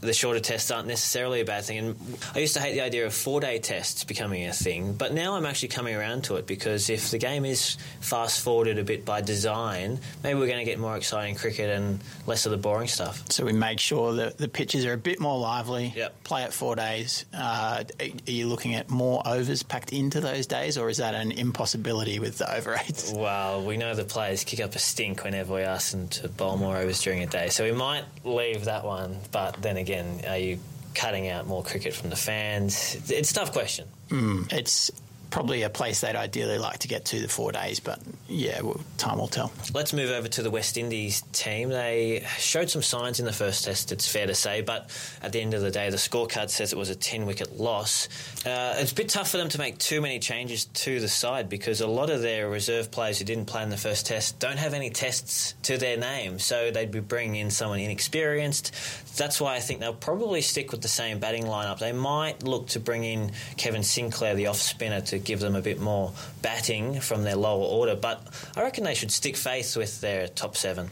the 0.00 0.12
shorter 0.12 0.40
tests 0.40 0.70
aren't 0.70 0.88
necessarily 0.88 1.40
a 1.40 1.44
bad 1.44 1.64
thing. 1.64 1.78
And 1.78 2.18
I 2.34 2.40
used 2.40 2.54
to 2.54 2.60
hate 2.60 2.72
the 2.72 2.82
idea 2.82 3.06
of 3.06 3.14
four 3.14 3.40
day 3.40 3.58
tests 3.58 4.04
becoming 4.04 4.46
a 4.46 4.52
thing, 4.52 4.94
but 4.94 5.12
now 5.12 5.34
I'm 5.34 5.46
actually 5.46 5.68
coming 5.68 5.94
around 5.94 6.24
to 6.24 6.36
it 6.36 6.46
because 6.46 6.88
if 6.90 7.10
the 7.10 7.18
game 7.18 7.44
is 7.44 7.76
fast 8.00 8.42
forwarded 8.42 8.78
a 8.78 8.84
bit 8.84 9.04
by 9.04 9.20
design, 9.20 9.98
maybe 10.22 10.38
we're 10.38 10.46
going 10.46 10.58
to 10.58 10.64
get 10.64 10.78
more 10.78 10.96
exciting 10.96 11.34
cricket 11.34 11.70
and 11.70 12.00
less 12.26 12.46
of 12.46 12.52
the 12.52 12.58
boring 12.58 12.88
stuff. 12.88 13.24
So 13.30 13.44
we 13.44 13.52
make 13.52 13.80
sure 13.80 14.14
that 14.14 14.38
the 14.38 14.48
pitches 14.48 14.84
are 14.86 14.92
a 14.92 14.98
bit 14.98 15.20
more 15.20 15.38
lively. 15.38 15.92
Yep. 15.96 16.24
Play 16.24 16.42
at 16.44 16.52
four 16.52 16.76
days. 16.76 17.24
Uh, 17.34 17.84
are 18.00 18.06
you 18.26 18.46
looking 18.46 18.74
at 18.74 18.90
more 18.90 19.22
overs 19.26 19.62
packed 19.62 19.92
into 19.92 20.20
those 20.20 20.46
days, 20.46 20.78
or 20.78 20.88
is 20.88 20.98
that 20.98 21.14
an 21.14 21.32
impossibility 21.32 22.18
with 22.18 22.38
the 22.38 22.54
over 22.54 22.70
rates? 22.70 23.12
Well, 23.28 23.64
we 23.64 23.76
know 23.76 23.94
the 23.94 24.04
players 24.04 24.44
kick 24.44 24.60
up 24.60 24.74
a 24.74 24.78
stink 24.78 25.24
whenever 25.24 25.54
we 25.54 25.62
ask 25.62 25.90
them 25.90 26.08
to 26.08 26.28
bowl 26.28 26.56
more 26.56 26.76
overs 26.76 27.02
during 27.02 27.22
a 27.22 27.26
day, 27.26 27.48
so 27.48 27.64
we 27.64 27.72
might 27.72 28.04
leave 28.24 28.66
that 28.66 28.84
one, 28.84 29.18
but 29.32 29.60
then 29.60 29.76
again 29.76 29.87
again, 29.88 30.20
are 30.28 30.36
you 30.36 30.58
cutting 30.94 31.28
out 31.28 31.46
more 31.46 31.62
cricket 31.62 31.94
from 31.94 32.10
the 32.10 32.16
fans? 32.16 32.96
It's 33.08 33.30
a 33.30 33.34
tough 33.34 33.52
question. 33.52 33.86
Mm, 34.10 34.52
it's 34.52 34.90
probably 35.30 35.62
a 35.62 35.70
place 35.70 36.00
they'd 36.00 36.16
ideally 36.16 36.58
like 36.58 36.78
to 36.78 36.88
get 36.88 37.04
to 37.06 37.20
the 37.20 37.28
four 37.28 37.52
days, 37.52 37.80
but 37.80 38.00
yeah, 38.28 38.60
well, 38.62 38.80
time 38.96 39.18
will 39.18 39.28
tell. 39.28 39.52
Let's 39.74 39.92
move 39.92 40.10
over 40.10 40.28
to 40.28 40.42
the 40.42 40.50
West 40.50 40.76
Indies 40.76 41.22
team. 41.32 41.68
They 41.68 42.26
showed 42.38 42.70
some 42.70 42.82
signs 42.82 43.20
in 43.20 43.26
the 43.26 43.32
first 43.32 43.64
test, 43.64 43.92
it's 43.92 44.10
fair 44.10 44.26
to 44.26 44.34
say, 44.34 44.62
but 44.62 44.90
at 45.22 45.32
the 45.32 45.40
end 45.40 45.54
of 45.54 45.60
the 45.60 45.70
day, 45.70 45.90
the 45.90 45.96
scorecard 45.96 46.50
says 46.50 46.72
it 46.72 46.78
was 46.78 46.90
a 46.90 46.94
10 46.94 47.26
wicket 47.26 47.58
loss. 47.58 48.08
Uh, 48.46 48.76
it's 48.78 48.92
a 48.92 48.94
bit 48.94 49.08
tough 49.08 49.30
for 49.30 49.36
them 49.36 49.48
to 49.50 49.58
make 49.58 49.78
too 49.78 50.00
many 50.00 50.18
changes 50.18 50.66
to 50.66 51.00
the 51.00 51.08
side 51.08 51.48
because 51.48 51.80
a 51.80 51.86
lot 51.86 52.10
of 52.10 52.22
their 52.22 52.48
reserve 52.48 52.90
players 52.90 53.18
who 53.18 53.24
didn't 53.24 53.46
play 53.46 53.62
in 53.62 53.70
the 53.70 53.76
first 53.76 54.06
test 54.06 54.38
don't 54.38 54.58
have 54.58 54.74
any 54.74 54.90
tests 54.90 55.54
to 55.62 55.76
their 55.76 55.96
name, 55.96 56.38
so 56.38 56.70
they'd 56.70 56.90
be 56.90 57.00
bringing 57.00 57.36
in 57.36 57.50
someone 57.50 57.80
inexperienced. 57.80 58.74
That's 59.16 59.40
why 59.40 59.56
I 59.56 59.60
think 59.60 59.80
they'll 59.80 59.92
probably 59.92 60.40
stick 60.40 60.70
with 60.70 60.80
the 60.80 60.88
same 60.88 61.18
batting 61.18 61.44
lineup. 61.44 61.78
They 61.78 61.92
might 61.92 62.42
look 62.44 62.68
to 62.68 62.80
bring 62.80 63.04
in 63.04 63.32
Kevin 63.56 63.82
Sinclair, 63.82 64.34
the 64.34 64.46
off 64.46 64.58
spinner, 64.58 65.00
to 65.02 65.17
give 65.18 65.40
them 65.40 65.54
a 65.54 65.62
bit 65.62 65.80
more 65.80 66.12
batting 66.42 67.00
from 67.00 67.22
their 67.22 67.36
lower 67.36 67.64
order. 67.64 67.94
But 67.94 68.22
I 68.56 68.62
reckon 68.62 68.84
they 68.84 68.94
should 68.94 69.10
stick 69.10 69.36
faith 69.36 69.76
with 69.76 70.00
their 70.00 70.28
top 70.28 70.56
seven. 70.56 70.90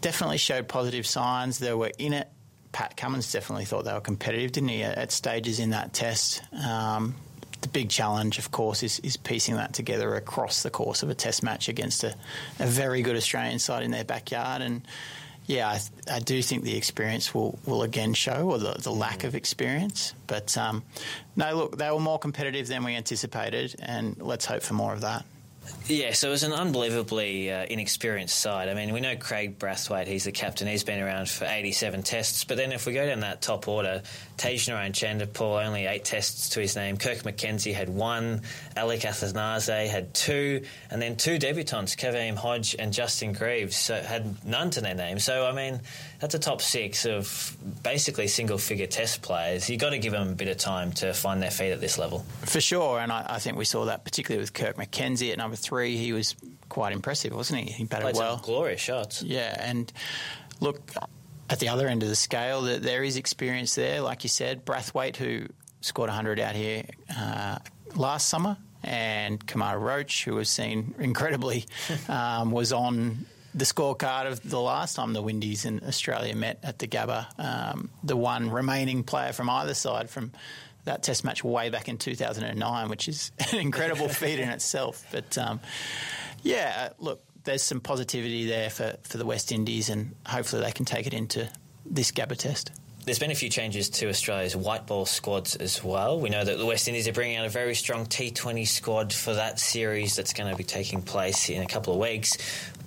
Definitely 0.00 0.38
showed 0.38 0.68
positive 0.68 1.06
signs. 1.06 1.58
They 1.58 1.72
were 1.74 1.92
in 1.98 2.12
it. 2.12 2.28
Pat 2.72 2.96
Cummins 2.96 3.32
definitely 3.32 3.64
thought 3.64 3.84
they 3.84 3.92
were 3.92 4.00
competitive, 4.00 4.52
didn't 4.52 4.68
he, 4.68 4.82
at 4.82 5.10
stages 5.10 5.58
in 5.58 5.70
that 5.70 5.92
test? 5.92 6.42
Um, 6.52 7.14
the 7.60 7.68
big 7.68 7.88
challenge, 7.88 8.38
of 8.38 8.50
course, 8.50 8.82
is, 8.82 9.00
is 9.00 9.16
piecing 9.16 9.56
that 9.56 9.72
together 9.72 10.14
across 10.14 10.62
the 10.62 10.70
course 10.70 11.02
of 11.02 11.10
a 11.10 11.14
test 11.14 11.42
match 11.42 11.68
against 11.68 12.04
a, 12.04 12.14
a 12.60 12.66
very 12.66 13.02
good 13.02 13.16
Australian 13.16 13.58
side 13.58 13.82
in 13.82 13.90
their 13.90 14.04
backyard. 14.04 14.62
And 14.62 14.82
yeah, 15.48 15.66
I, 15.66 15.80
I, 16.16 16.18
do 16.18 16.42
think 16.42 16.62
the 16.62 16.76
experience 16.76 17.34
will, 17.34 17.58
will 17.64 17.82
again 17.82 18.12
show, 18.12 18.50
or 18.50 18.58
the, 18.58 18.74
the 18.74 18.92
lack 18.92 19.24
of 19.24 19.34
experience. 19.34 20.12
But 20.26 20.56
um, 20.58 20.84
no, 21.36 21.56
look, 21.56 21.78
they 21.78 21.90
were 21.90 21.98
more 21.98 22.18
competitive 22.18 22.68
than 22.68 22.84
we 22.84 22.94
anticipated, 22.94 23.74
and 23.80 24.20
let's 24.20 24.44
hope 24.44 24.62
for 24.62 24.74
more 24.74 24.92
of 24.92 25.00
that. 25.00 25.24
Yeah, 25.86 26.12
so 26.12 26.28
it 26.28 26.32
was 26.32 26.42
an 26.42 26.52
unbelievably 26.52 27.50
uh, 27.50 27.64
inexperienced 27.64 28.38
side. 28.38 28.68
I 28.68 28.74
mean, 28.74 28.92
we 28.92 29.00
know 29.00 29.16
Kraigg 29.16 29.58
Brathwaite, 29.58 30.06
he's 30.06 30.24
the 30.24 30.32
captain, 30.32 30.68
he's 30.68 30.84
been 30.84 31.00
around 31.00 31.30
for 31.30 31.46
87 31.46 32.02
tests. 32.02 32.44
But 32.44 32.58
then 32.58 32.72
if 32.72 32.84
we 32.84 32.92
go 32.92 33.06
down 33.06 33.20
that 33.20 33.40
top 33.40 33.68
order, 33.68 34.02
Tej 34.36 34.58
Narayan 34.68 34.92
Chanderpaul, 34.92 35.66
only 35.66 35.86
eight 35.86 36.04
tests 36.04 36.50
to 36.50 36.60
his 36.60 36.76
name. 36.76 36.98
Kirk 36.98 37.18
McKenzie 37.18 37.74
had 37.74 37.88
one. 37.88 38.42
Alick 38.76 39.00
Athanaze 39.00 39.88
had 39.88 40.12
two. 40.12 40.62
And 40.90 41.00
then 41.00 41.16
two 41.16 41.38
debutants, 41.38 41.96
Kavem 41.96 42.36
Hodge 42.36 42.76
and 42.78 42.92
Justin 42.92 43.32
Greaves, 43.32 43.76
so 43.76 44.00
had 44.00 44.44
none 44.44 44.70
to 44.70 44.80
their 44.80 44.94
name. 44.94 45.18
So, 45.18 45.46
I 45.46 45.52
mean, 45.52 45.80
that's 46.18 46.34
a 46.34 46.38
top 46.38 46.60
six 46.60 47.06
of 47.06 47.56
basically 47.82 48.26
single 48.26 48.58
figure 48.58 48.86
test 48.86 49.22
players. 49.22 49.70
You've 49.70 49.80
got 49.80 49.90
to 49.90 49.98
give 49.98 50.12
them 50.12 50.28
a 50.30 50.34
bit 50.34 50.48
of 50.48 50.56
time 50.56 50.92
to 50.94 51.12
find 51.14 51.40
their 51.40 51.50
feet 51.50 51.70
at 51.70 51.80
this 51.80 51.96
level. 51.98 52.24
For 52.44 52.60
sure. 52.60 52.98
And 52.98 53.12
I, 53.12 53.24
I 53.28 53.38
think 53.38 53.56
we 53.56 53.64
saw 53.64 53.84
that 53.84 54.04
particularly 54.04 54.40
with 54.42 54.52
Kirk 54.52 54.76
McKenzie 54.76 55.30
at 55.30 55.38
number 55.38 55.56
three. 55.56 55.96
He 55.96 56.12
was 56.12 56.34
quite 56.68 56.92
impressive, 56.92 57.32
wasn't 57.32 57.60
he? 57.60 57.72
He 57.72 57.84
batted 57.84 58.02
Played 58.04 58.16
well. 58.16 58.38
glorious 58.38 58.80
shots. 58.80 59.22
Yeah. 59.22 59.56
And 59.58 59.92
look, 60.60 60.80
at 61.50 61.60
the 61.60 61.68
other 61.68 61.86
end 61.86 62.02
of 62.02 62.08
the 62.08 62.16
scale, 62.16 62.62
that 62.62 62.82
there 62.82 63.04
is 63.04 63.16
experience 63.16 63.74
there, 63.74 64.00
like 64.00 64.22
you 64.24 64.28
said. 64.28 64.64
Brathwaite, 64.64 65.16
who 65.16 65.46
scored 65.80 66.08
100 66.08 66.40
out 66.40 66.54
here 66.54 66.82
uh, 67.16 67.58
last 67.94 68.28
summer, 68.28 68.56
and 68.82 69.44
Kemar 69.46 69.80
Roach, 69.80 70.24
who 70.24 70.34
was 70.34 70.50
seen 70.50 70.94
incredibly, 70.98 71.64
um, 72.08 72.50
was 72.50 72.72
on 72.72 73.24
the 73.54 73.64
scorecard 73.64 74.30
of 74.30 74.48
the 74.48 74.60
last 74.60 74.94
time 74.96 75.12
the 75.12 75.22
Windies 75.22 75.64
and 75.64 75.82
Australia 75.82 76.34
met 76.34 76.58
at 76.62 76.78
the 76.78 76.86
Gabba. 76.86 77.26
Um, 77.38 77.90
the 78.04 78.16
one 78.16 78.50
remaining 78.50 79.04
player 79.04 79.32
from 79.32 79.48
either 79.48 79.74
side 79.74 80.10
from 80.10 80.32
that 80.84 81.02
Test 81.02 81.24
match 81.24 81.44
way 81.44 81.70
back 81.70 81.88
in 81.88 81.98
2009, 81.98 82.88
which 82.88 83.08
is 83.08 83.32
an 83.52 83.58
incredible 83.58 84.08
feat 84.08 84.38
in 84.38 84.48
itself. 84.48 85.04
But 85.10 85.36
um, 85.38 85.60
yeah, 86.42 86.90
look, 86.98 87.22
there's 87.44 87.62
some 87.62 87.80
positivity 87.80 88.46
there 88.46 88.70
for, 88.70 88.96
for 89.02 89.18
the 89.18 89.26
West 89.26 89.52
Indies, 89.52 89.88
and 89.88 90.14
hopefully 90.26 90.62
they 90.62 90.72
can 90.72 90.84
take 90.84 91.06
it 91.06 91.14
into 91.14 91.48
this 91.86 92.12
Gabba 92.12 92.36
test. 92.36 92.70
There's 93.04 93.18
been 93.18 93.30
a 93.30 93.34
few 93.34 93.48
changes 93.48 93.88
to 93.90 94.10
Australia's 94.10 94.54
white 94.54 94.86
ball 94.86 95.06
squads 95.06 95.56
as 95.56 95.82
well. 95.82 96.20
We 96.20 96.28
know 96.28 96.44
that 96.44 96.58
the 96.58 96.66
West 96.66 96.88
Indies 96.88 97.08
are 97.08 97.12
bringing 97.12 97.38
out 97.38 97.46
a 97.46 97.48
very 97.48 97.74
strong 97.74 98.04
T20 98.04 98.68
squad 98.68 99.14
for 99.14 99.32
that 99.32 99.58
series 99.58 100.14
that's 100.14 100.34
going 100.34 100.50
to 100.50 100.56
be 100.56 100.64
taking 100.64 101.00
place 101.00 101.48
in 101.48 101.62
a 101.62 101.66
couple 101.66 101.94
of 101.94 102.00
weeks. 102.00 102.36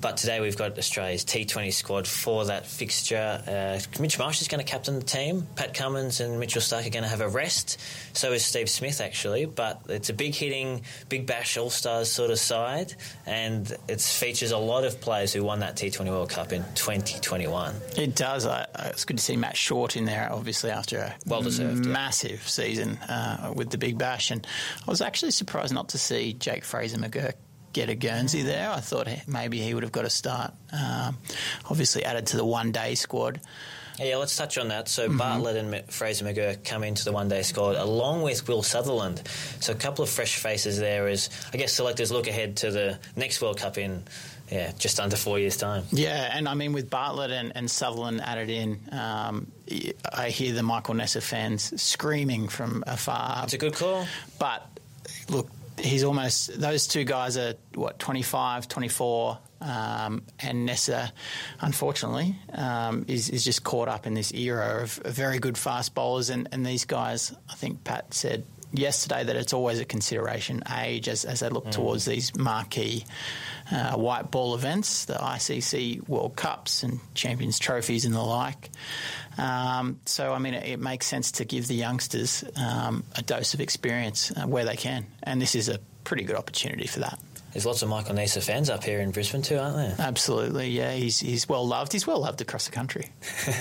But 0.01 0.17
today 0.17 0.39
we've 0.39 0.58
got 0.58 0.79
Australia's 0.79 1.24
T20 1.24 1.72
squad 1.72 2.08
for 2.08 2.46
that 2.46 2.65
fixture. 2.65 3.43
Uh, 3.48 3.79
Mitch 4.01 4.17
Marsh 4.17 4.41
is 4.41 4.48
going 4.48 4.63
to 4.63 4.70
captain 4.70 4.96
the 4.96 5.05
team. 5.05 5.48
Pat 5.55 5.75
Cummins 5.75 6.20
and 6.20 6.39
Mitchell 6.39 6.62
Starc 6.62 6.88
are 6.88 6.89
going 6.89 7.03
to 7.03 7.10
have 7.10 7.22
a 7.22 7.29
rest. 7.29 7.79
So 8.13 8.31
is 8.31 8.43
Steve 8.43 8.67
Smith, 8.67 9.00
actually. 9.00 9.46
But 9.46 9.84
it's 9.89 10.10
a 10.10 10.13
big 10.13 10.34
hitting, 10.34 10.81
big 11.08 11.27
bash 11.27 11.55
all 11.55 11.70
stars 11.70 12.12
sort 12.12 12.31
of 12.31 12.39
side. 12.39 12.96
And 13.27 13.72
it 13.88 14.01
features 14.01 14.50
a 14.50 14.58
lot 14.58 14.86
of 14.86 15.00
players 15.01 15.34
who 15.34 15.43
won 15.43 15.60
that 15.60 15.75
T20 15.75 16.10
World 16.10 16.31
Cup 16.31 16.51
in 16.51 16.63
2021. 16.74 17.75
It 17.96 18.15
does. 18.15 18.48
I, 18.48 18.65
it's 18.86 19.05
good 19.05 19.17
to 19.17 19.24
see 19.24 19.38
Matt 19.38 19.55
Short 19.55 19.96
in 19.96 20.05
there, 20.05 20.29
obviously, 20.31 20.72
after 20.72 20.98
a 20.98 21.15
well 21.27 21.43
deserved, 21.43 21.86
massive 21.86 22.41
yeah. 22.41 22.48
season 22.48 22.98
uh, 23.08 23.53
with 23.55 23.70
the 23.70 23.77
big 23.77 24.00
bash. 24.00 24.31
And 24.31 24.48
I 24.88 24.89
was 24.89 25.01
actually 25.01 25.31
surprised 25.31 25.75
not 25.75 25.89
to 25.89 26.00
see 26.00 26.34
Jake 26.34 26.63
Fraser 26.63 26.98
McGurk 26.98 27.34
get 27.73 27.89
a 27.89 27.95
Guernsey 27.95 28.41
there. 28.41 28.69
I 28.69 28.79
thought 28.79 29.07
maybe 29.27 29.59
he 29.59 29.73
would 29.73 29.83
have 29.83 29.91
got 29.91 30.05
a 30.05 30.09
start. 30.09 30.53
Um, 30.71 31.17
obviously 31.69 32.03
added 32.03 32.27
to 32.27 32.37
the 32.37 32.45
one 32.45 32.71
day 32.71 32.95
squad. 32.95 33.39
Yeah, 33.99 34.17
let's 34.17 34.35
touch 34.35 34.57
on 34.57 34.69
that. 34.69 34.87
So 34.87 35.07
mm-hmm. 35.07 35.17
Bartlett 35.17 35.57
and 35.57 35.85
Fraser 35.91 36.25
McGurk 36.25 36.63
come 36.63 36.83
into 36.83 37.03
the 37.05 37.11
one-day 37.11 37.43
squad 37.43 37.75
along 37.75 38.23
with 38.23 38.47
Will 38.47 38.63
Sutherland. 38.63 39.21
So 39.59 39.73
a 39.73 39.75
couple 39.75 40.03
of 40.03 40.09
fresh 40.09 40.37
faces 40.37 40.79
there 40.79 41.07
as 41.07 41.29
I 41.53 41.57
guess 41.57 41.73
selectors 41.73 42.11
look 42.11 42.27
ahead 42.27 42.57
to 42.57 42.71
the 42.71 42.99
next 43.15 43.41
World 43.41 43.57
Cup 43.57 43.77
in 43.77 44.03
yeah 44.49 44.71
just 44.77 44.99
under 44.99 45.15
four 45.15 45.39
years' 45.39 45.57
time. 45.57 45.83
Yeah, 45.91 46.35
and 46.35 46.47
I 46.49 46.55
mean 46.55 46.73
with 46.73 46.89
Bartlett 46.89 47.31
and, 47.31 47.51
and 47.55 47.69
Sutherland 47.69 48.21
added 48.21 48.49
in, 48.49 48.79
um, 48.91 49.51
I 50.11 50.29
hear 50.29 50.53
the 50.53 50.63
Michael 50.63 50.95
Neser 50.95 51.21
fans 51.21 51.81
screaming 51.81 52.47
from 52.47 52.83
afar. 52.87 53.43
It's 53.43 53.53
a 53.53 53.57
good 53.57 53.75
call, 53.75 54.07
but 54.39 54.67
look, 55.29 55.49
he's 55.81 56.03
almost 56.03 56.59
those 56.59 56.88
two 56.88 57.03
guys 57.03 57.38
are 57.38 57.55
what 57.75 58.00
25 58.00 58.67
24 58.67 59.39
um, 59.61 60.23
and 60.39 60.67
Neser 60.67 61.11
unfortunately 61.59 62.35
um, 62.53 63.05
is, 63.07 63.29
is 63.29 63.43
just 63.43 63.63
caught 63.63 63.88
up 63.88 64.07
in 64.07 64.13
this 64.13 64.33
era 64.33 64.83
of 64.83 64.93
very 65.05 65.39
good 65.39 65.57
fast 65.57 65.93
bowlers 65.93 66.29
and, 66.29 66.47
and 66.51 66.65
these 66.65 66.85
guys 66.85 67.33
I 67.50 67.55
think 67.55 67.83
Pat 67.83 68.13
said 68.13 68.45
yesterday 68.73 69.23
that 69.23 69.35
it's 69.35 69.53
always 69.53 69.79
a 69.79 69.85
consideration 69.85 70.63
age 70.77 71.09
as, 71.09 71.25
as 71.25 71.41
they 71.41 71.49
look 71.49 71.65
mm. 71.65 71.71
towards 71.71 72.05
these 72.05 72.35
marquee 72.35 73.05
uh, 73.71 73.93
white 73.93 74.31
ball 74.31 74.55
events, 74.55 75.05
the 75.05 75.13
ICC 75.13 76.07
World 76.07 76.35
Cups 76.35 76.83
and 76.83 76.99
Champions 77.13 77.59
Trophies 77.59 78.05
and 78.05 78.13
the 78.13 78.21
like. 78.21 78.69
Um, 79.37 79.99
so, 80.05 80.33
I 80.33 80.39
mean, 80.39 80.53
it, 80.53 80.67
it, 80.67 80.79
makes 80.79 81.07
sense 81.07 81.31
to 81.33 81.45
give 81.45 81.67
the 81.67 81.75
youngsters 81.75 82.43
um, 82.57 83.03
a 83.15 83.21
dose 83.21 83.53
of 83.53 83.61
experience 83.61 84.31
uh, 84.31 84.45
where 84.45 84.65
they 84.65 84.75
can, 84.75 85.05
and 85.23 85.41
this 85.41 85.55
is 85.55 85.69
a 85.69 85.79
pretty 86.03 86.23
good 86.23 86.35
opportunity 86.35 86.87
for 86.87 86.99
that. 86.99 87.19
There's 87.53 87.65
lots 87.65 87.81
of 87.81 87.89
Michael 87.89 88.15
Neser 88.15 88.41
fans 88.41 88.70
up 88.70 88.84
here 88.84 89.01
in 89.01 89.12
Brisbane 89.12 89.41
too, 89.41 89.58
aren't 89.58 89.75
there? 89.75 89.96
Absolutely, 90.00 90.70
yeah. 90.70 90.93
He's, 90.93 91.20
he's 91.20 91.50
well 91.50 91.67
loved. 91.67 91.91
He's 91.91 92.08
well 92.08 92.20
loved 92.20 92.39
across 92.39 92.65
the 92.65 92.72
country. 92.72 93.10
uh, 93.48 93.51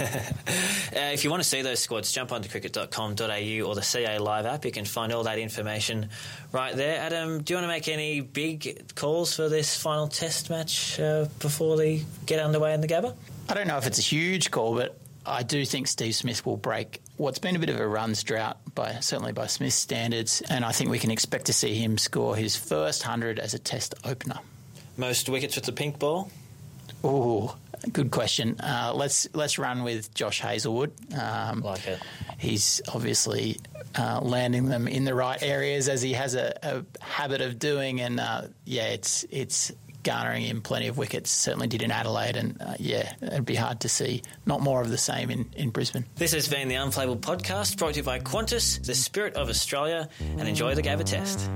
if 0.92 1.24
you 1.24 1.30
want 1.30 1.42
to 1.42 1.48
see 1.48 1.62
those 1.62 1.80
squads, 1.80 2.12
jump 2.12 2.30
onto 2.30 2.48
cricket.com.au 2.48 3.60
or 3.66 3.74
the 3.74 3.82
CA 3.82 4.18
Live 4.18 4.46
app. 4.46 4.64
You 4.64 4.70
can 4.70 4.84
find 4.84 5.12
all 5.12 5.24
that 5.24 5.38
information 5.38 6.08
right 6.52 6.74
there. 6.74 7.00
Adam, 7.00 7.42
do 7.42 7.52
you 7.52 7.56
want 7.56 7.64
to 7.64 7.68
make 7.68 7.88
any 7.88 8.20
big 8.20 8.94
calls 8.94 9.34
for 9.34 9.48
this 9.48 9.76
final 9.76 10.06
test 10.06 10.50
match 10.50 11.00
uh, 11.00 11.26
before 11.40 11.76
they 11.76 12.04
get 12.26 12.38
underway 12.38 12.74
in 12.74 12.80
the 12.80 12.88
Gabba? 12.88 13.14
I 13.48 13.54
don't 13.54 13.66
know 13.66 13.78
if 13.78 13.86
it's 13.86 13.98
a 13.98 14.02
huge 14.02 14.52
call, 14.52 14.76
but 14.76 14.96
I 15.26 15.42
do 15.42 15.64
think 15.64 15.88
Steve 15.88 16.14
Smith 16.14 16.46
will 16.46 16.56
break 16.56 17.00
what's 17.16 17.38
been 17.40 17.56
a 17.56 17.58
bit 17.58 17.70
of 17.70 17.78
a 17.78 17.86
runs 17.86 18.22
drought 18.22 18.58
by 18.74 18.98
certainly 19.00 19.32
by 19.32 19.46
Smith's 19.46 19.76
standards, 19.76 20.42
and 20.48 20.64
I 20.64 20.72
think 20.72 20.90
we 20.90 20.98
can 20.98 21.10
expect 21.10 21.46
to 21.46 21.52
see 21.52 21.74
him 21.74 21.98
score 21.98 22.36
his 22.36 22.56
first 22.56 23.02
hundred 23.02 23.38
as 23.38 23.54
a 23.54 23.58
Test 23.58 23.94
opener. 24.04 24.38
Most 24.96 25.28
wickets 25.28 25.56
with 25.56 25.64
the 25.64 25.72
pink 25.72 25.98
ball. 25.98 26.30
Oh, 27.02 27.56
good 27.92 28.10
question. 28.10 28.60
Uh, 28.60 28.92
let's 28.94 29.28
let's 29.34 29.58
run 29.58 29.82
with 29.82 30.12
Josh 30.14 30.40
Hazlewood. 30.40 30.92
Um, 31.14 31.62
like 31.62 31.86
it. 31.86 32.00
He's 32.38 32.82
obviously 32.92 33.58
uh, 33.98 34.20
landing 34.20 34.66
them 34.66 34.86
in 34.88 35.04
the 35.04 35.14
right 35.14 35.42
areas 35.42 35.88
as 35.88 36.02
he 36.02 36.12
has 36.12 36.34
a, 36.34 36.58
a 36.62 36.84
habit 37.02 37.40
of 37.40 37.58
doing, 37.58 38.00
and 38.00 38.20
uh, 38.20 38.42
yeah, 38.64 38.88
it's 38.88 39.24
it's 39.30 39.72
garnering 40.02 40.42
him 40.42 40.62
plenty 40.62 40.88
of 40.88 40.98
wickets. 40.98 41.30
Certainly 41.30 41.68
did 41.68 41.82
in 41.82 41.90
Adelaide, 41.90 42.36
and 42.36 42.60
uh, 42.60 42.74
yeah, 42.78 43.12
it'd 43.22 43.44
be 43.44 43.54
hard 43.54 43.80
to 43.80 43.88
see 43.88 44.22
not 44.46 44.60
more 44.60 44.80
of 44.80 44.90
the 44.90 44.98
same 44.98 45.30
in, 45.30 45.50
in 45.56 45.70
Brisbane. 45.70 46.04
This 46.16 46.32
has 46.32 46.48
been 46.48 46.68
the 46.68 46.76
Unplayable 46.76 47.16
podcast 47.16 47.78
brought 47.78 47.94
to 47.94 48.00
you 48.00 48.04
by 48.04 48.18
Qantas, 48.18 48.84
the 48.84 48.94
spirit 48.94 49.34
of 49.34 49.48
Australia, 49.48 50.08
and 50.20 50.48
enjoy 50.48 50.74
the 50.74 50.82
Gabba 50.82 51.04
test. 51.04 51.48